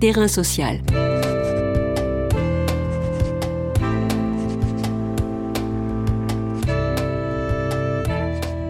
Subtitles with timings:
[0.00, 0.76] Terrain social.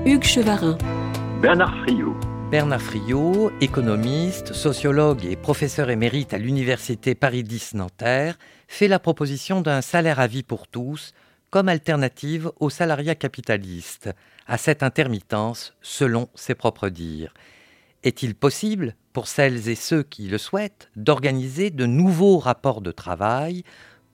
[0.06, 0.78] Hugues Chevarin.
[1.42, 2.16] Bernard Friot.
[2.50, 9.60] Bernard Friot, économiste, sociologue et professeur émérite à l'Université Paris X Nanterre, fait la proposition
[9.60, 11.12] d'un salaire à vie pour tous
[11.50, 14.08] comme alternative au salariat capitaliste,
[14.46, 17.34] à cette intermittence selon ses propres dires.
[18.02, 23.64] Est-il possible, pour celles et ceux qui le souhaitent, d'organiser de nouveaux rapports de travail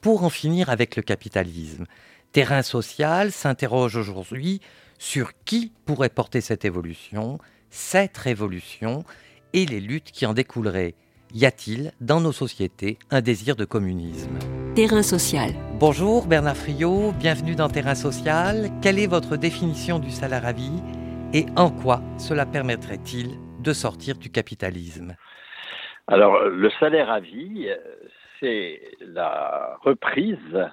[0.00, 1.84] pour en finir avec le capitalisme
[2.32, 4.62] Terrain social s'interroge aujourd'hui
[4.98, 9.04] sur qui pourrait porter cette évolution, cette révolution
[9.52, 10.94] et les luttes qui en découleraient.
[11.34, 14.38] Y a-t-il dans nos sociétés un désir de communisme?
[14.74, 15.52] Terrain social.
[15.78, 18.70] Bonjour Bernard Friot, bienvenue dans Terrain social.
[18.80, 20.80] Quelle est votre définition du salaire à vie
[21.34, 25.16] et en quoi cela permettrait-il de sortir du capitalisme
[26.06, 27.68] Alors le salaire à vie,
[28.38, 30.68] c'est la reprise,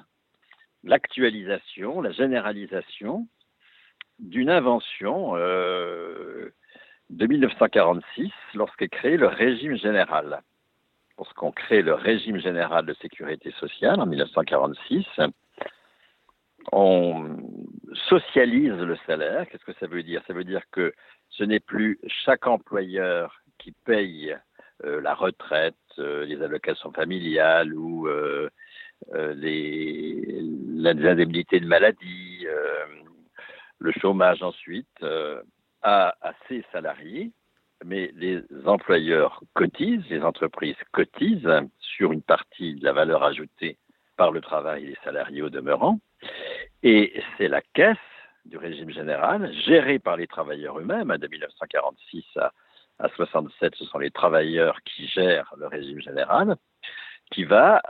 [0.84, 3.28] l'actualisation, la généralisation
[4.20, 6.54] d'une invention euh,
[7.10, 10.42] de 1946 lorsqu'est créé le régime général.
[11.18, 15.06] Lorsqu'on crée le régime général de sécurité sociale en 1946,
[16.72, 17.38] on
[18.10, 19.48] socialise le salaire.
[19.50, 20.22] Qu'est-ce que ça veut dire?
[20.28, 20.94] Ça veut dire que
[21.30, 24.36] ce n'est plus chaque employeur qui paye
[24.84, 28.50] euh, la retraite, euh, les allocations familiales ou euh,
[29.36, 30.42] les,
[30.84, 32.46] indemnités de maladie,
[33.80, 35.04] le chômage ensuite,
[35.82, 37.32] à, à ses salariés,
[37.84, 43.78] mais les employeurs cotisent, les entreprises cotisent sur une partie de la valeur ajoutée
[44.18, 46.00] par le travail des salariés au demeurant,
[46.84, 47.98] et c'est la caisse
[48.46, 52.52] du régime général, gérée par les travailleurs eux-mêmes, de 1946 à,
[53.00, 56.56] à 67, ce sont les travailleurs qui gèrent le régime général,
[57.32, 57.82] qui va,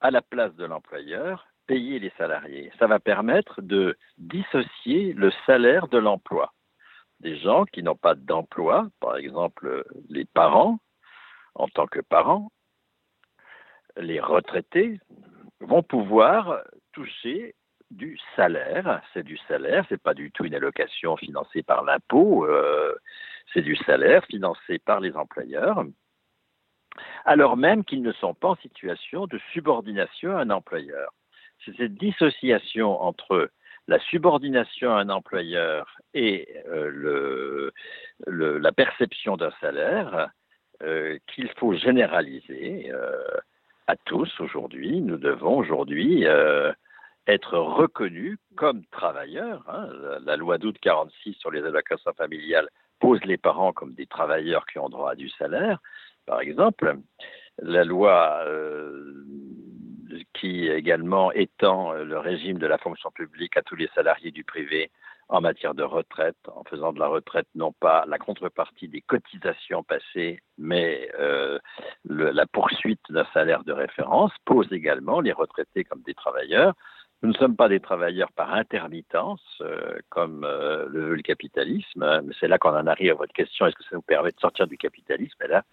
[0.00, 2.70] à la place de l'employeur, payer les salariés.
[2.78, 6.52] Ça va permettre de dissocier le salaire de l'emploi.
[7.20, 10.78] Des gens qui n'ont pas d'emploi, par exemple les parents,
[11.54, 12.50] en tant que parents,
[13.96, 15.00] les retraités,
[15.60, 17.54] vont pouvoir toucher
[17.90, 19.02] du salaire.
[19.12, 22.94] C'est du salaire, c'est pas du tout une allocation financée par l'impôt, euh,
[23.52, 25.84] c'est du salaire financé par les employeurs,
[27.24, 31.12] alors même qu'ils ne sont pas en situation de subordination à un employeur.
[31.64, 33.50] C'est cette dissociation entre
[33.88, 37.70] la subordination à un employeur et euh,
[38.26, 40.30] la perception d'un salaire
[40.82, 42.90] euh, qu'il faut généraliser
[43.86, 45.00] à tous aujourd'hui.
[45.00, 46.26] Nous devons aujourd'hui
[47.26, 49.64] être reconnus comme travailleurs.
[49.68, 49.88] Hein.
[50.24, 52.68] La, loi d'août 46 sur les allocations familiales
[53.00, 55.78] pose les parents comme des travailleurs qui ont droit à du salaire,
[56.24, 56.96] par exemple.
[57.58, 59.24] La loi euh,
[60.34, 64.90] qui également étend le régime de la fonction publique à tous les salariés du privé
[65.28, 69.82] en matière de retraite, en faisant de la retraite non pas la contrepartie des cotisations
[69.82, 71.58] passées, mais euh,
[72.04, 76.74] la poursuite d'un salaire de référence, pose également les retraités comme des travailleurs.
[77.26, 82.04] Nous ne sommes pas des travailleurs par intermittence, euh, comme euh, le veut le capitalisme,
[82.04, 84.38] hein, c'est là qu'on en arrive à votre question, est-ce que ça nous permet de
[84.38, 85.36] sortir du capitalisme?
[85.44, 85.64] Et là,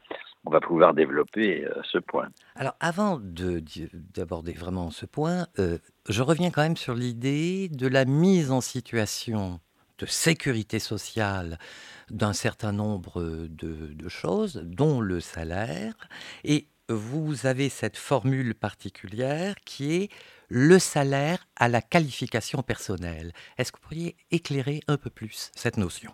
[0.45, 2.29] on va pouvoir développer euh, ce point.
[2.55, 5.45] Alors, avant d'aborder vraiment ce point,
[6.09, 9.59] je reviens quand même sur l'idée de la mise en situation
[9.99, 11.59] de sécurité sociale
[12.09, 15.93] d'un certain nombre de, de, choses, dont le salaire.
[16.43, 20.09] Et vous avez cette formule particulière qui est
[20.49, 23.31] le salaire à la qualification personnelle.
[23.57, 26.11] Est-ce que vous pourriez éclairer un peu plus cette notion?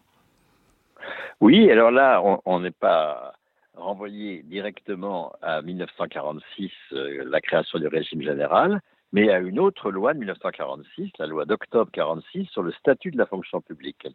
[1.42, 3.34] Oui, alors là, on n'est pas
[3.76, 8.82] renvoyé directement à 1946, euh, la création du régime général,
[9.12, 13.18] mais à une autre loi de 1946, la loi d'octobre 46 sur le statut de
[13.18, 14.08] la fonction publique.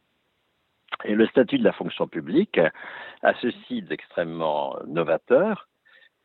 [1.04, 2.59] Et le statut de la fonction publique
[3.22, 5.69] a ceci d'extrêmement novateur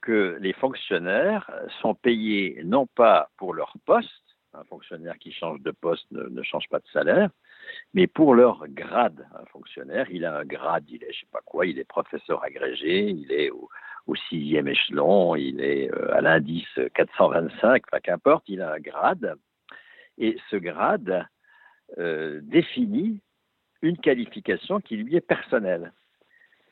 [0.01, 1.49] que les fonctionnaires
[1.81, 4.09] sont payés non pas pour leur poste,
[4.53, 7.29] un fonctionnaire qui change de poste ne, change pas de salaire,
[7.93, 9.27] mais pour leur grade.
[9.35, 12.43] Un fonctionnaire, il a un grade, il est, je sais pas quoi, il est professeur
[12.43, 13.69] agrégé, il est au,
[14.07, 19.35] au sixième échelon, il est euh, à l'indice 425, enfin qu'importe, il a un grade.
[20.17, 21.25] Et ce grade
[21.97, 23.21] euh, définit
[23.81, 25.93] une qualification qui lui est personnelle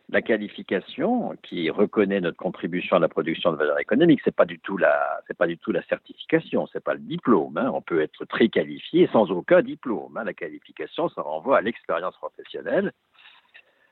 [0.09, 4.57] la qualification qui reconnaît notre contribution à la production de valeur économique, c'est pas du
[4.59, 7.57] tout la, c'est pas du tout la certification, c'est pas le diplôme.
[7.57, 7.71] Hein.
[7.73, 10.15] On peut être très qualifié sans aucun diplôme.
[10.15, 10.23] Hein.
[10.23, 12.93] La qualification, ça renvoie à l'expérience professionnelle.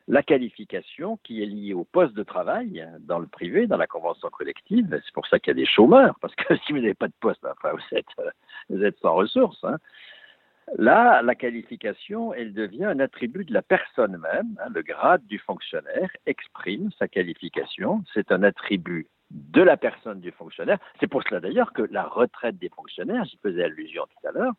[0.08, 4.30] la qualification qui est liée au poste de travail dans le privé, dans la convention
[4.30, 4.88] collective.
[5.04, 7.14] C'est pour ça qu'il y a des chômeurs, parce que si vous n'avez pas de
[7.20, 8.06] poste, vous, êtes,
[8.70, 9.64] vous êtes sans ressources.
[9.66, 9.80] Hein.
[10.78, 14.58] Là, la qualification, elle devient un attribut de la personne même.
[14.60, 14.70] Hein.
[14.74, 18.04] Le grade du fonctionnaire exprime sa qualification.
[18.14, 20.80] C'est un attribut de la personne du fonctionnaire.
[21.00, 24.54] C'est pour cela d'ailleurs que la retraite des fonctionnaires, j'y faisais allusion tout à l'heure,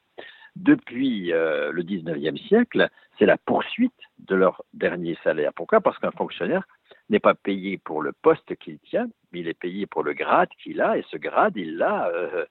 [0.57, 2.89] depuis euh, le 19e siècle,
[3.19, 5.53] c'est la poursuite de leur dernier salaire.
[5.55, 5.81] Pourquoi?
[5.81, 6.67] Parce qu'un fonctionnaire
[7.11, 10.49] n'est pas payé pour le poste qu'il tient, mais il est payé pour le grade
[10.63, 12.47] qu'il a, et ce grade, il l'a euh,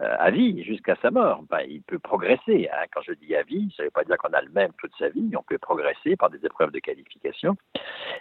[0.00, 1.44] à vie jusqu'à sa mort.
[1.68, 2.68] Il peut progresser.
[2.72, 2.84] Hein.
[2.92, 4.92] Quand je dis à vie, ça ne veut pas dire qu'on a le même toute
[4.98, 7.56] sa vie, on peut progresser par des épreuves de qualification.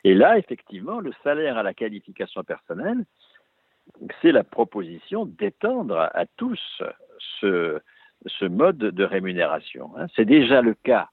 [0.04, 3.06] Et là, effectivement, le salaire à la qualification personnelle,
[4.22, 6.60] c'est la proposition d'étendre à tous
[7.40, 7.80] ce,
[8.44, 9.92] mode de rémunération.
[9.98, 10.08] Hein.
[10.16, 11.10] C'est déjà le cas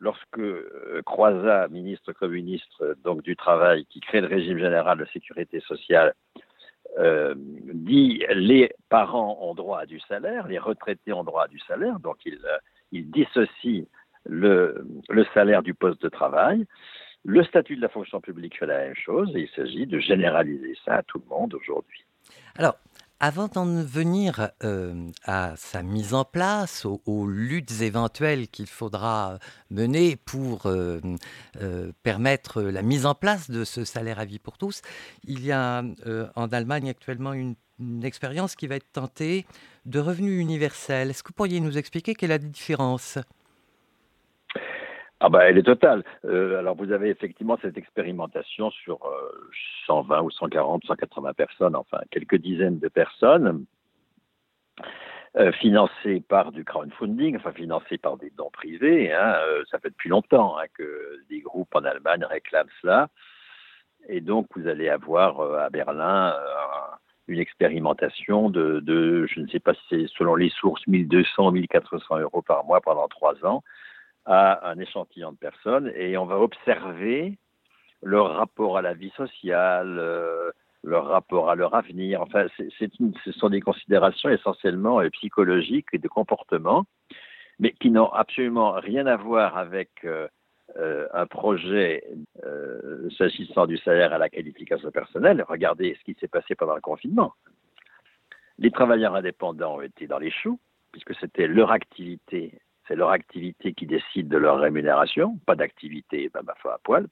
[0.00, 5.60] lorsque euh, Croizat, ministre communiste donc du travail, qui crée le régime général de sécurité
[5.60, 6.14] sociale,
[6.98, 11.58] euh, dit les parents ont droit à du salaire, les retraités ont droit à du
[11.60, 12.58] salaire, donc il, euh,
[12.92, 13.86] il dissocie
[14.26, 16.66] le, le, salaire du poste de travail.
[17.24, 20.76] Le statut de la fonction publique fait la même chose et il s'agit de généraliser
[20.84, 22.04] ça à tout le monde aujourd'hui.
[22.56, 22.76] Alors,
[23.24, 29.38] avant d'en venir euh, à sa mise en place, aux, luttes éventuelles qu'il faudra
[29.70, 31.00] mener pour euh,
[31.62, 34.82] euh, permettre la mise en place de ce salaire à vie pour tous,
[35.26, 35.82] il y a
[36.36, 39.46] en Allemagne actuellement une, une, expérience qui va être tentée
[39.86, 41.08] de revenu universel.
[41.08, 43.18] Est-ce que vous pourriez nous expliquer quelle est la différence?
[45.20, 46.04] Ah bah, elle est totale.
[46.24, 49.00] Euh, alors vous avez effectivement cette expérimentation sur
[49.86, 53.64] 120 euh, ou 140, 180 personnes, enfin quelques dizaines de personnes,
[55.36, 59.12] euh, financées par du crowdfunding, enfin financées par des dons privés.
[59.12, 59.36] Hein,
[59.70, 63.08] ça fait depuis longtemps hein, que des groupes en Allemagne réclament cela.
[64.08, 66.34] Et donc vous allez avoir à Berlin
[67.28, 72.18] une expérimentation de, de, je ne sais pas si c'est selon les sources, 1200, 1400
[72.18, 73.62] euros par mois pendant trois ans
[74.26, 77.38] à un échantillon de personnes et on va observer
[78.02, 80.50] leur rapport à la vie sociale, euh,
[80.82, 82.20] leur rapport à leur avenir.
[82.20, 86.84] Enfin, ce sont des considérations essentiellement euh, psychologiques et de comportement,
[87.58, 90.28] mais qui n'ont absolument rien à voir avec euh,
[91.12, 92.04] un projet
[93.16, 95.44] s'agissant du salaire à la qualification personnelle.
[95.48, 97.34] Regardez ce qui s'est passé pendant le confinement.
[98.58, 100.58] Les travailleurs indépendants été dans les choux,
[100.90, 106.42] puisque c'était leur activité c'est leur activité qui décide de leur rémunération, pas d'activité, ben,
[106.44, 107.06] ma foi à poil.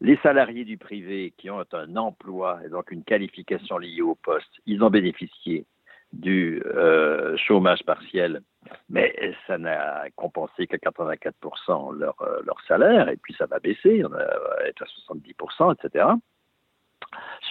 [0.00, 4.50] Les salariés du privé qui ont un emploi et donc une qualification liée au poste,
[4.66, 5.64] ils ont bénéficié
[6.12, 8.42] du euh, chômage partiel,
[8.90, 9.14] mais
[9.46, 14.08] ça n'a compensé qu'à 84% leur, euh, leur salaire, et puis ça va baisser, on
[14.08, 14.26] va
[14.66, 16.06] être à 70%, etc.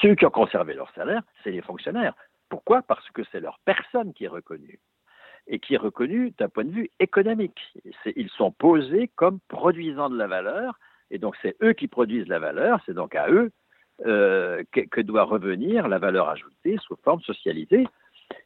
[0.01, 2.13] Ceux qui ont conservé leur salaire, c'est les fonctionnaires.
[2.49, 2.81] Pourquoi?
[2.81, 4.79] Parce que c'est leur personne qui est reconnue
[5.47, 7.59] et qui est reconnu d'un point de vue économique.
[8.15, 10.79] Ils sont posés comme produisant de la valeur,
[11.09, 13.51] et donc c'est eux qui produisent la valeur, c'est donc à eux
[14.05, 17.85] euh, que, doit revenir la valeur ajoutée sous forme socialisée.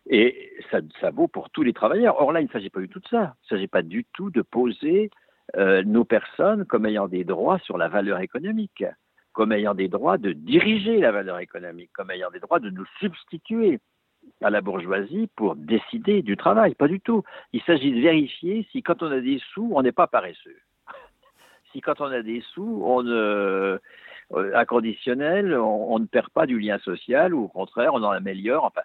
[0.08, 2.20] Et ça, vaut pour tous les travailleurs.
[2.20, 3.36] Or là, il ne s'agit pas du tout de ça.
[3.44, 5.12] Il ne s'agit pas du tout de poser
[5.56, 8.84] euh, nos personnes comme ayant des droits sur la valeur économique,
[9.32, 12.86] comme ayant des droits de diriger la valeur économique, comme ayant des droits de nous
[13.00, 13.80] substituer
[14.42, 16.76] à la bourgeoisie pour décider du travail.
[16.76, 17.24] Pas du tout.
[17.54, 20.58] Il s'agit de vérifier si quand on a des sous, on n'est pas paresseux.
[21.72, 23.80] si quand on a des sous, on ne,
[24.54, 28.66] inconditionnel, euh, on, ne perd pas du lien social ou au contraire, on en améliore.
[28.66, 28.82] Enfin,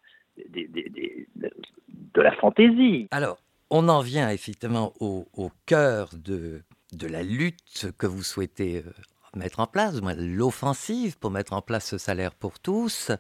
[2.15, 3.09] de la fantaisie.
[3.11, 3.39] Alors,
[3.71, 8.91] on en vient effectivement au, au cœur de, de la lutte que vous souhaitez euh,
[9.37, 13.11] mettre en place, l'offensive pour mettre en place ce salaire pour tous.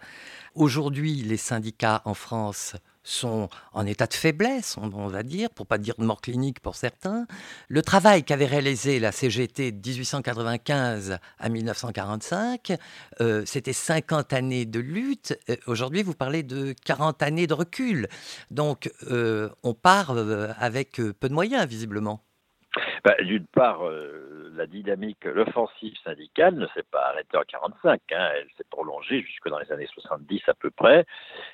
[0.54, 5.78] Aujourd'hui, les syndicats en France sont en état de faiblesse, on va dire, pour pas
[5.78, 7.26] dire de mort clinique pour certains.
[7.68, 12.72] Le travail qu'avait réalisé la CGT de 1895 à 1945,
[13.20, 15.38] euh, c'était 50 années de lutte.
[15.48, 18.06] Euh, aujourd'hui, vous parlez de 40 années de recul.
[18.50, 20.14] Donc, euh, on part
[20.58, 22.20] avec peu de moyens, visiblement.
[23.04, 23.80] Bah, d'une part,
[24.60, 29.48] la dynamique, l'offensive syndicale ne s'est pas arrêtée en 45, hein, elle s'est prolongée jusque
[29.48, 31.06] dans les années 70 à peu près,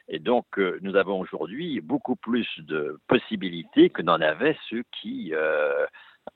[0.08, 5.32] et donc euh, nous avons aujourd'hui beaucoup plus de possibilités que n'en avaient ceux qui,
[5.34, 5.86] euh,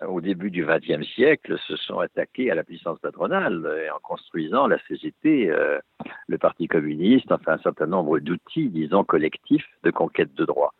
[0.06, 4.78] au début du XXe siècle, se sont attaqués à la puissance patronale en construisant la
[4.86, 5.80] CGT, euh,
[6.28, 10.72] le Parti communiste, enfin un certain nombre d'outils, disons, collectifs de conquête de droits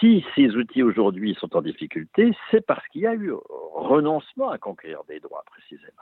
[0.00, 3.32] si ces outils aujourd'hui sont en difficulté, c'est parce qu'il y a eu
[3.74, 5.92] renoncement à conquérir des droits précisément.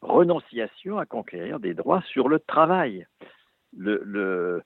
[0.00, 3.06] renonciation à conquérir des droits sur le travail.
[3.76, 4.62] Il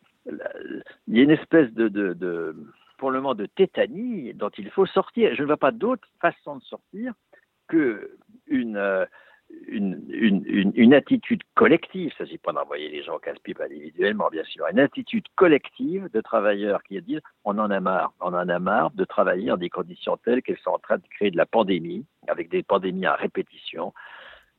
[1.08, 2.54] y a une espèce de, de,
[2.98, 5.34] pour le moment de tétanie dont il faut sortir.
[5.34, 7.14] Je ne vois pas d'autre façon de sortir
[7.68, 9.06] que une,
[9.68, 14.28] une, une, une, attitude collective, il ne s'agit pas d'envoyer les gens au casse-pipe individuellement,
[14.30, 18.48] bien sûr, une attitude collective de travailleurs qui disent on en a marre, on en
[18.48, 21.36] a marre de travailler dans des conditions telles qu'elles sont en train de créer de
[21.36, 23.94] la pandémie, avec des pandémies à répétition,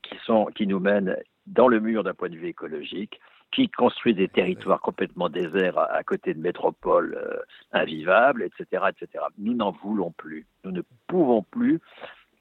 [0.02, 1.16] qui, sont, qui nous mènent
[1.48, 3.20] dans le mur d'un point de vue écologique,
[3.52, 7.38] qui construisent des territoires complètement déserts à, côté de métropoles euh,
[7.72, 9.26] invivables, etc., etc.
[9.38, 10.48] Nous n'en voulons plus.
[10.64, 11.80] Nous ne pouvons plus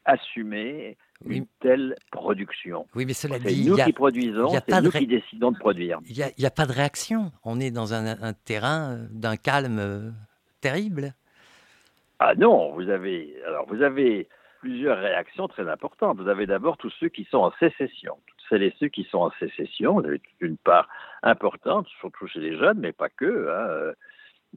[0.04, 2.86] assumer une telle production.
[2.94, 5.98] Oui, mais cela dit, nous qui produisons, c'est nous qui décidons de produire.
[6.08, 7.32] Il n'y a, pas de réaction.
[7.44, 10.10] On est dans un, terrain d'un calme euh,
[10.60, 11.14] terrible.
[12.18, 14.28] Ah non, vous avez alors vous avez
[14.60, 16.18] plusieurs réactions très importantes.
[16.18, 19.18] Vous avez d'abord tous ceux qui sont en sécession, toutes celles et ceux qui sont
[19.18, 19.94] en sécession.
[19.94, 20.88] Vous avez une part
[21.22, 23.48] importante, surtout chez les jeunes, mais pas que.
[23.48, 23.92] Hein, euh,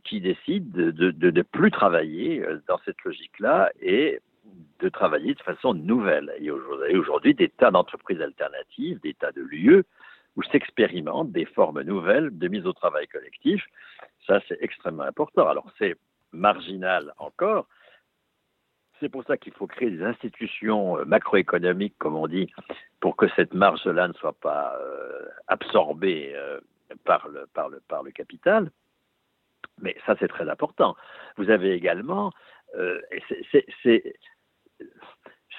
[0.04, 4.20] qui décident de ne plus travailler euh, dans cette logique-là et
[4.80, 6.34] de travailler de façon nouvelle.
[6.40, 9.86] Et aujourd'hui, des tas d'entreprises alternatives, des tas de lieux
[10.36, 13.64] où s'expérimentent des formes nouvelles de mise au travail collectif.
[14.28, 15.48] Ça, c'est extrêmement important.
[15.48, 15.96] Alors, c'est
[16.34, 17.68] marginal encore.
[19.00, 22.52] C'est pour ça qu'il faut créer des institutions euh, macroéconomiques, comme on dit,
[23.00, 26.60] pour que cette marge-là ne soit pas euh, absorbée euh,
[27.04, 28.72] par, le, par, le, par le capital.
[29.82, 30.96] Mais ça, c'est très important.
[31.38, 32.32] Vous avez également,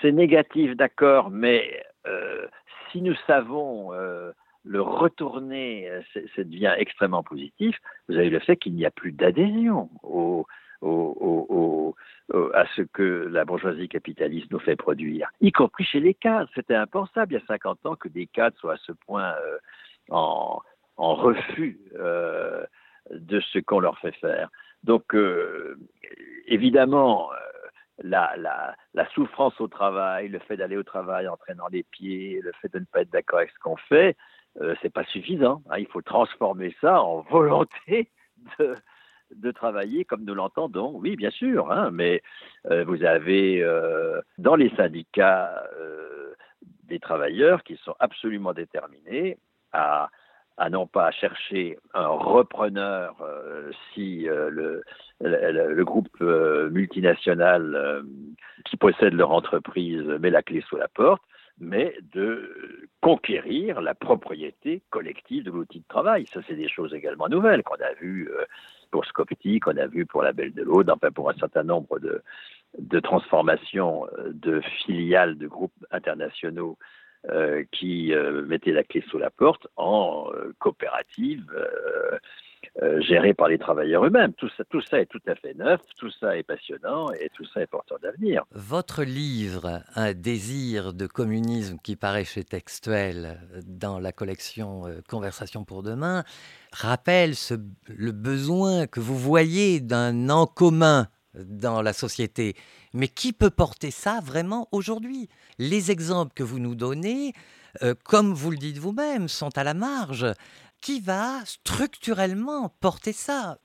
[0.01, 2.47] c'est négatif, d'accord, mais euh,
[2.91, 4.33] si nous savons euh,
[4.65, 7.77] le retourner, ça devient extrêmement positif.
[8.09, 9.89] Vous avez le fait qu'il n'y a plus d'adhésion
[12.55, 16.51] à ce que la bourgeoisie capitaliste nous fait produire, y compris chez les cadres.
[16.55, 19.59] C'était impensable il y a 50 ans que des cadres soient à ce point euh,
[20.11, 20.61] en,
[20.99, 21.79] refus
[23.11, 24.51] de ce qu'on leur fait faire.
[24.83, 25.15] Donc,
[26.47, 27.31] évidemment,
[28.09, 32.53] la, la, souffrance au travail, le fait d'aller au travail en traînant les pieds, le
[32.61, 34.17] fait de ne pas être d'accord avec ce qu'on fait,
[34.61, 35.63] euh, c'est pas suffisant.
[35.71, 35.79] Hein.
[35.79, 38.11] Il faut transformer ça en volonté
[38.59, 38.75] de,
[39.35, 40.93] de travailler comme nous l'entendons.
[40.95, 42.23] Oui, bien sûr, hein, mais
[42.71, 45.63] euh, vous avez euh, dans les syndicats
[46.85, 49.39] des travailleurs qui sont absolument déterminés
[49.73, 50.09] à
[50.57, 54.81] à non pas chercher un repreneur euh, si euh,
[55.21, 58.03] le, groupe euh, multinational
[58.65, 61.23] qui possède leur entreprise met la clé sous la porte,
[61.59, 66.27] mais de conquérir la propriété collective de l'outil de travail.
[66.33, 68.31] Ça, c'est des choses également nouvelles qu'on a vues
[68.91, 71.99] pour Scopti, qu'on a vues pour la Belle de l'Aude, enfin pour un certain nombre
[72.79, 76.77] de transformations de filiales de groupes internationaux
[77.31, 81.45] euh, qui euh, mettait la clé sous la porte en euh, coopérative
[82.99, 84.35] gérée par les travailleurs eux-mêmes.
[84.35, 87.45] Tout ça, tout ça est tout à fait neuf, tout ça est passionnant et tout
[87.47, 88.45] ça est porteur d'avenir.
[88.51, 95.83] Votre livre, Un désir de communisme qui paraît chez Textuel dans la collection Conversation pour
[95.83, 96.23] demain,
[96.73, 97.33] rappelle
[97.89, 102.55] le besoin que vous voyez d'un en commun dans la société.
[102.95, 105.29] Mais qui peut porter ça vraiment aujourd'hui?
[105.59, 107.33] Les exemples que vous nous donnez,
[107.83, 110.27] euh, comme vous le dites vous-même, sont à la marge.
[110.83, 113.59] Qui va structurellement porter ça?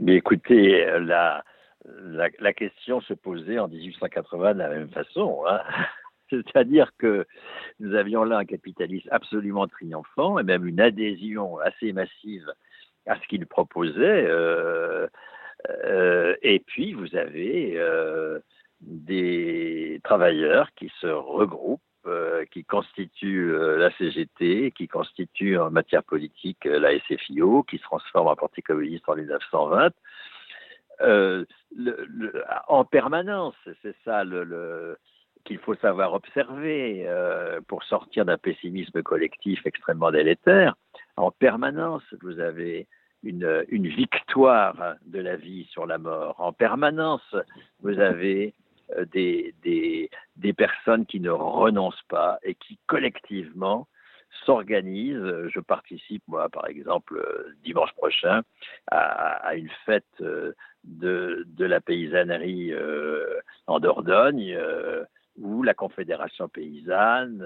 [0.00, 1.44] Mais écoutez, la,
[1.84, 5.44] la, question se posait en 1880 de la même façon.
[5.48, 5.60] Hein.
[6.30, 7.26] C'est-à-dire que
[7.78, 12.52] nous avions là un capitalisme absolument triomphant et même une adhésion assez massive
[13.06, 14.26] à ce qu'il proposait.
[14.26, 15.06] Euh,
[16.42, 18.38] et puis, vous avez euh,
[18.80, 26.64] des travailleurs qui se regroupent, euh, qui constituent la CGT, qui constituent en matière politique
[26.64, 29.92] la SFIO, qui se transforme en Parti communiste en 1920.
[32.68, 34.22] en permanence, c'est ça
[35.44, 37.08] qu'il faut savoir observer
[37.66, 40.74] pour sortir d'un pessimisme collectif extrêmement délétère.
[41.16, 42.86] En permanence, vous avez
[43.22, 46.40] une, victoire de la vie sur la mort.
[46.40, 47.34] En permanence,
[47.80, 48.54] vous avez
[48.96, 53.88] euh, des, personnes qui ne renoncent pas et qui collectivement
[54.44, 55.48] s'organisent.
[55.52, 57.22] Je participe, moi, par exemple,
[57.64, 58.42] dimanche prochain,
[58.90, 60.52] à, une fête euh,
[60.84, 64.56] de, de la paysannerie euh, en Dordogne,
[65.36, 67.44] où la Confédération paysanne,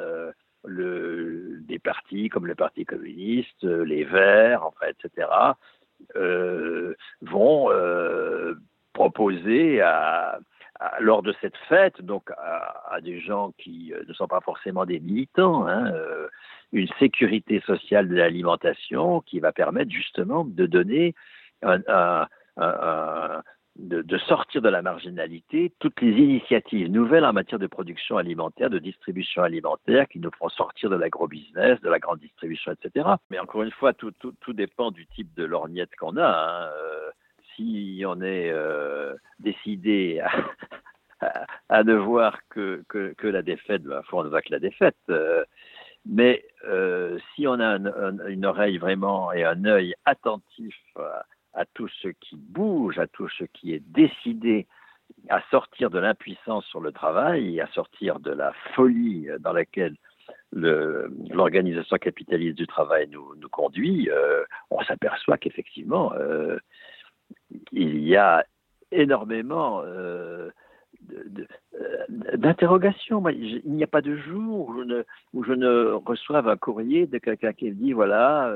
[0.64, 5.28] le, des partis comme le Parti communiste, les Verts, enfin, etc.,
[6.16, 8.54] euh, vont euh,
[8.92, 10.38] proposer à,
[11.00, 15.66] lors de cette fête, donc à, des gens qui ne sont pas forcément des militants,
[15.66, 15.92] hein,
[16.72, 21.14] une sécurité sociale de l'alimentation qui va permettre justement de donner
[21.62, 22.26] un,
[23.76, 28.78] de, sortir de la marginalité toutes les initiatives nouvelles en matière de production alimentaire, de
[28.78, 33.08] distribution alimentaire qui nous feront sortir de l'agrobusiness, de la grande distribution, etc.
[33.30, 34.12] Mais encore une fois, tout,
[34.48, 36.26] dépend du type de lorgnette qu'on a.
[36.26, 36.70] Hein.
[36.74, 37.10] Euh,
[37.56, 40.22] si on est euh, décidé
[41.68, 44.96] à, ne voir que, que, la défaite, ben, on ne voit que la défaite.
[45.10, 45.44] Euh,
[46.06, 46.44] mais
[47.34, 47.76] si on a
[48.28, 51.24] une oreille vraiment et un œil attentif à
[51.74, 54.66] tout ce qui bouge, à tout ce qui est décidé
[55.28, 59.96] à sortir de l'impuissance sur le travail, à sortir de la folie dans laquelle
[60.52, 66.58] l'organisation capitaliste du travail nous, conduit, euh, on s'aperçoit qu'effectivement, euh,
[67.72, 68.44] il y a
[68.92, 70.50] énormément euh,
[72.08, 73.26] d'interrogations.
[73.28, 77.06] Il n'y a pas de jour où je, ne, où je ne reçoive un courrier
[77.06, 78.52] de quelqu'un qui me dit, voilà,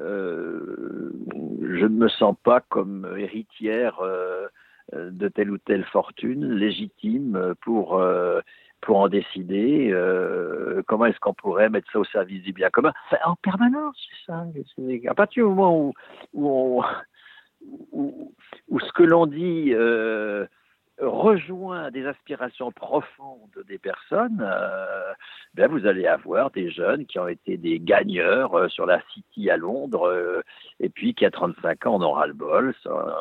[0.00, 1.12] euh,
[1.60, 4.46] je ne me sens pas comme héritière euh,
[4.92, 8.40] de telle ou telle fortune légitime pour, euh,
[8.80, 9.92] pour en décider.
[10.86, 12.92] comment est-ce qu'on pourrait mettre ça au service du bien commun?
[13.24, 14.46] En permanence, c'est ça.
[15.08, 15.92] À partir du moment où,
[16.32, 16.82] où,
[17.92, 18.34] où,
[18.68, 19.72] où ce que l'on dit
[21.22, 25.12] rejoint des aspirations profondes des personnes, euh,
[25.54, 29.48] ben vous allez avoir des jeunes qui ont été des gagneurs euh, sur la City
[29.48, 30.42] à Londres euh,
[30.80, 32.74] et puis qui à 35 ans en ont ras-le-bol,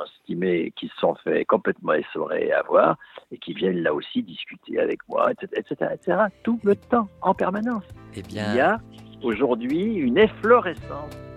[0.05, 2.98] estimés qui se sont fait complètement essorer et avoir
[3.31, 7.84] et qui viennent là aussi discuter avec moi, etc., etc., tout le temps, en permanence.
[8.15, 8.51] Eh bien...
[8.51, 8.79] Il y a
[9.22, 11.31] aujourd'hui une efflorescence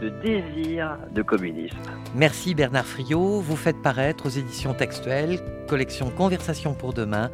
[0.00, 1.76] de désir de communisme.
[2.14, 3.40] Merci Bernard Friot.
[3.40, 7.30] Vous faites paraître aux éditions textuelles, collection Conversation pour demain,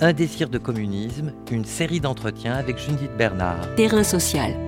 [0.00, 3.74] Un désir de communisme, une série d'entretiens avec Judith Bernard.
[3.74, 4.67] Terrain social.